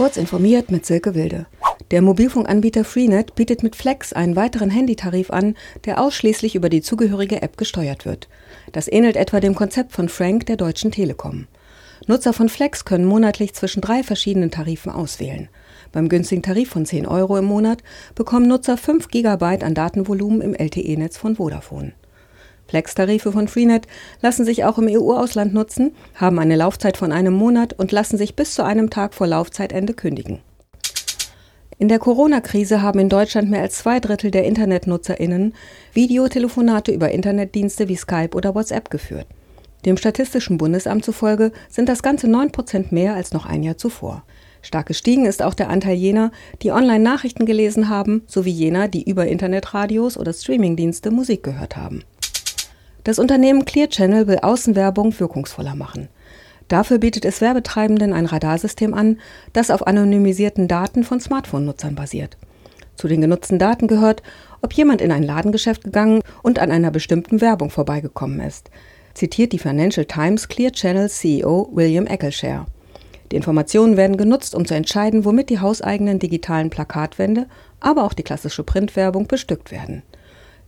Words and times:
Kurz 0.00 0.16
informiert 0.16 0.70
mit 0.70 0.86
Silke 0.86 1.14
Wilde. 1.14 1.44
Der 1.90 2.00
Mobilfunkanbieter 2.00 2.84
Freenet 2.84 3.34
bietet 3.34 3.62
mit 3.62 3.76
Flex 3.76 4.14
einen 4.14 4.34
weiteren 4.34 4.70
Handytarif 4.70 5.30
an, 5.30 5.56
der 5.84 6.00
ausschließlich 6.00 6.54
über 6.54 6.70
die 6.70 6.80
zugehörige 6.80 7.42
App 7.42 7.58
gesteuert 7.58 8.06
wird. 8.06 8.26
Das 8.72 8.90
ähnelt 8.90 9.16
etwa 9.16 9.40
dem 9.40 9.54
Konzept 9.54 9.92
von 9.92 10.08
Frank 10.08 10.46
der 10.46 10.56
Deutschen 10.56 10.90
Telekom. 10.90 11.48
Nutzer 12.06 12.32
von 12.32 12.48
Flex 12.48 12.86
können 12.86 13.04
monatlich 13.04 13.52
zwischen 13.52 13.82
drei 13.82 14.02
verschiedenen 14.02 14.50
Tarifen 14.50 14.90
auswählen. 14.90 15.50
Beim 15.92 16.08
günstigen 16.08 16.42
Tarif 16.42 16.70
von 16.70 16.86
10 16.86 17.06
Euro 17.06 17.36
im 17.36 17.44
Monat 17.44 17.82
bekommen 18.14 18.48
Nutzer 18.48 18.78
5 18.78 19.08
GB 19.08 19.44
an 19.62 19.74
Datenvolumen 19.74 20.40
im 20.40 20.54
LTE-Netz 20.54 21.18
von 21.18 21.36
Vodafone. 21.36 21.92
Flex-Tarife 22.70 23.32
von 23.32 23.48
Freenet 23.48 23.88
lassen 24.22 24.44
sich 24.44 24.64
auch 24.64 24.78
im 24.78 24.86
EU-Ausland 24.88 25.52
nutzen, 25.52 25.92
haben 26.14 26.38
eine 26.38 26.54
Laufzeit 26.54 26.96
von 26.96 27.10
einem 27.10 27.34
Monat 27.34 27.72
und 27.72 27.90
lassen 27.90 28.16
sich 28.16 28.36
bis 28.36 28.54
zu 28.54 28.64
einem 28.64 28.90
Tag 28.90 29.12
vor 29.12 29.26
Laufzeitende 29.26 29.92
kündigen. 29.92 30.38
In 31.78 31.88
der 31.88 31.98
Corona-Krise 31.98 32.80
haben 32.80 33.00
in 33.00 33.08
Deutschland 33.08 33.50
mehr 33.50 33.62
als 33.62 33.78
zwei 33.78 33.98
Drittel 33.98 34.30
der 34.30 34.44
InternetnutzerInnen 34.44 35.54
Videotelefonate 35.94 36.92
über 36.92 37.10
Internetdienste 37.10 37.88
wie 37.88 37.96
Skype 37.96 38.36
oder 38.36 38.54
WhatsApp 38.54 38.88
geführt. 38.88 39.26
Dem 39.84 39.96
Statistischen 39.96 40.58
Bundesamt 40.58 41.04
zufolge 41.04 41.52
sind 41.68 41.88
das 41.88 42.02
ganze 42.02 42.28
9 42.28 42.52
Prozent 42.52 42.92
mehr 42.92 43.14
als 43.14 43.32
noch 43.32 43.46
ein 43.46 43.62
Jahr 43.64 43.78
zuvor. 43.78 44.22
Stark 44.62 44.86
gestiegen 44.86 45.24
ist 45.24 45.42
auch 45.42 45.54
der 45.54 45.70
Anteil 45.70 45.96
jener, 45.96 46.30
die 46.62 46.70
Online-Nachrichten 46.70 47.46
gelesen 47.46 47.88
haben, 47.88 48.22
sowie 48.26 48.50
jener, 48.50 48.86
die 48.86 49.08
über 49.08 49.26
Internetradios 49.26 50.18
oder 50.18 50.32
Streamingdienste 50.32 51.10
Musik 51.10 51.42
gehört 51.42 51.76
haben. 51.76 52.04
Das 53.04 53.18
Unternehmen 53.18 53.64
Clear 53.64 53.88
Channel 53.88 54.26
will 54.26 54.38
Außenwerbung 54.42 55.18
wirkungsvoller 55.18 55.74
machen. 55.74 56.08
Dafür 56.68 56.98
bietet 56.98 57.24
es 57.24 57.40
Werbetreibenden 57.40 58.12
ein 58.12 58.26
Radarsystem 58.26 58.92
an, 58.94 59.18
das 59.52 59.70
auf 59.70 59.86
anonymisierten 59.86 60.68
Daten 60.68 61.02
von 61.02 61.18
Smartphone-Nutzern 61.18 61.94
basiert. 61.94 62.36
Zu 62.96 63.08
den 63.08 63.22
genutzten 63.22 63.58
Daten 63.58 63.86
gehört, 63.86 64.22
ob 64.60 64.74
jemand 64.74 65.00
in 65.00 65.10
ein 65.10 65.22
Ladengeschäft 65.22 65.84
gegangen 65.84 66.20
und 66.42 66.58
an 66.58 66.70
einer 66.70 66.90
bestimmten 66.90 67.40
Werbung 67.40 67.70
vorbeigekommen 67.70 68.40
ist, 68.40 68.70
zitiert 69.14 69.52
die 69.52 69.58
Financial 69.58 70.04
Times 70.04 70.48
Clear 70.48 70.70
Channel 70.70 71.08
CEO 71.08 71.70
William 71.72 72.06
Eccleshare. 72.06 72.66
Die 73.32 73.36
Informationen 73.36 73.96
werden 73.96 74.18
genutzt, 74.18 74.54
um 74.54 74.66
zu 74.66 74.74
entscheiden, 74.74 75.24
womit 75.24 75.48
die 75.48 75.60
hauseigenen 75.60 76.18
digitalen 76.18 76.68
Plakatwände, 76.68 77.46
aber 77.80 78.04
auch 78.04 78.12
die 78.12 78.24
klassische 78.24 78.62
Printwerbung 78.62 79.26
bestückt 79.26 79.70
werden. 79.70 80.02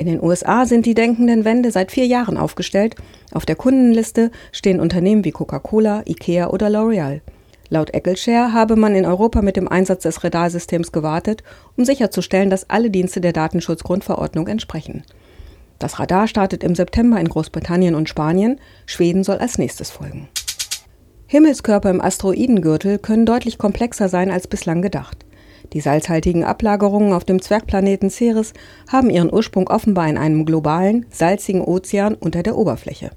In 0.00 0.06
den 0.06 0.22
USA 0.22 0.64
sind 0.64 0.86
die 0.86 0.94
denkenden 0.94 1.44
Wände 1.44 1.72
seit 1.72 1.90
vier 1.90 2.06
Jahren 2.06 2.36
aufgestellt. 2.36 2.94
Auf 3.32 3.44
der 3.44 3.56
Kundenliste 3.56 4.30
stehen 4.52 4.78
Unternehmen 4.78 5.24
wie 5.24 5.32
Coca-Cola, 5.32 6.02
Ikea 6.06 6.50
oder 6.50 6.68
L'Oreal. 6.68 7.20
Laut 7.68 7.92
Eccleshare 7.92 8.52
habe 8.52 8.76
man 8.76 8.94
in 8.94 9.04
Europa 9.04 9.42
mit 9.42 9.56
dem 9.56 9.66
Einsatz 9.66 10.04
des 10.04 10.22
Radarsystems 10.22 10.92
gewartet, 10.92 11.42
um 11.76 11.84
sicherzustellen, 11.84 12.48
dass 12.48 12.70
alle 12.70 12.90
Dienste 12.90 13.20
der 13.20 13.32
Datenschutzgrundverordnung 13.32 14.46
entsprechen. 14.46 15.02
Das 15.80 15.98
Radar 15.98 16.28
startet 16.28 16.62
im 16.62 16.76
September 16.76 17.18
in 17.18 17.28
Großbritannien 17.28 17.96
und 17.96 18.08
Spanien, 18.08 18.60
Schweden 18.86 19.24
soll 19.24 19.38
als 19.38 19.58
nächstes 19.58 19.90
folgen. 19.90 20.28
Himmelskörper 21.26 21.90
im 21.90 22.00
Asteroidengürtel 22.00 22.98
können 22.98 23.26
deutlich 23.26 23.58
komplexer 23.58 24.08
sein 24.08 24.30
als 24.30 24.46
bislang 24.46 24.80
gedacht. 24.80 25.26
Die 25.72 25.80
salzhaltigen 25.80 26.44
Ablagerungen 26.44 27.12
auf 27.12 27.24
dem 27.24 27.42
Zwergplaneten 27.42 28.10
Ceres 28.10 28.54
haben 28.90 29.10
ihren 29.10 29.32
Ursprung 29.32 29.68
offenbar 29.68 30.08
in 30.08 30.16
einem 30.16 30.44
globalen, 30.44 31.06
salzigen 31.10 31.62
Ozean 31.62 32.14
unter 32.14 32.42
der 32.42 32.56
Oberfläche. 32.56 33.10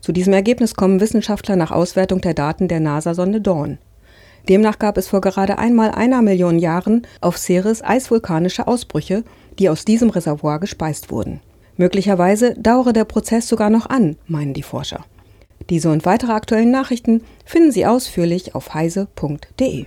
Zu 0.00 0.12
diesem 0.12 0.32
Ergebnis 0.32 0.74
kommen 0.74 1.00
Wissenschaftler 1.00 1.56
nach 1.56 1.70
Auswertung 1.70 2.20
der 2.20 2.34
Daten 2.34 2.68
der 2.68 2.80
NASA-Sonde 2.80 3.40
Dawn. 3.40 3.78
Demnach 4.48 4.78
gab 4.78 4.96
es 4.96 5.08
vor 5.08 5.20
gerade 5.20 5.58
einmal 5.58 5.90
einer 5.90 6.22
Million 6.22 6.58
Jahren 6.58 7.06
auf 7.20 7.36
Ceres 7.36 7.82
eisvulkanische 7.84 8.66
Ausbrüche, 8.66 9.22
die 9.58 9.68
aus 9.68 9.84
diesem 9.84 10.08
Reservoir 10.08 10.58
gespeist 10.58 11.10
wurden. 11.10 11.40
Möglicherweise 11.76 12.54
dauere 12.54 12.92
der 12.92 13.04
Prozess 13.04 13.48
sogar 13.48 13.70
noch 13.70 13.86
an, 13.86 14.16
meinen 14.26 14.54
die 14.54 14.62
Forscher. 14.62 15.04
Diese 15.68 15.90
und 15.90 16.04
weitere 16.04 16.32
aktuellen 16.32 16.70
Nachrichten 16.70 17.22
finden 17.44 17.70
Sie 17.70 17.86
ausführlich 17.86 18.54
auf 18.54 18.74
heise.de. 18.74 19.86